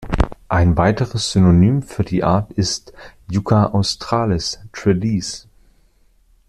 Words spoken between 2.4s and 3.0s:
ist